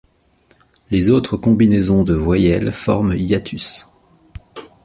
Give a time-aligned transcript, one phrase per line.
[0.89, 3.85] Les autres combinaisons de voyelles forment hiatus.